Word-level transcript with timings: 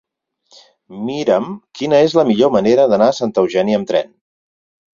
Mira'm 1.09 1.45
quina 1.81 2.01
és 2.07 2.17
la 2.21 2.25
millor 2.31 2.53
manera 2.57 2.89
d'anar 2.95 3.13
a 3.13 3.17
Santa 3.21 3.47
Eugènia 3.47 3.83
amb 3.83 3.93
tren. 3.95 4.13